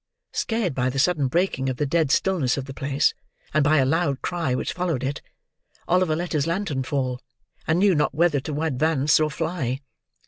Scared 0.31 0.73
by 0.73 0.89
the 0.89 0.97
sudden 0.97 1.27
breaking 1.27 1.69
of 1.69 1.77
the 1.77 1.85
dead 1.85 2.09
stillness 2.09 2.57
of 2.57 2.65
the 2.65 2.73
place, 2.73 3.13
and 3.53 3.63
by 3.63 3.77
a 3.77 3.85
loud 3.85 4.19
cry 4.23 4.55
which 4.55 4.73
followed 4.73 5.03
it, 5.03 5.21
Oliver 5.87 6.15
let 6.15 6.33
his 6.33 6.47
lantern 6.47 6.81
fall, 6.81 7.21
and 7.67 7.77
knew 7.77 7.93
not 7.93 8.15
whether 8.15 8.39
to 8.39 8.63
advance 8.63 9.19
or 9.19 9.29
fly. 9.29 9.79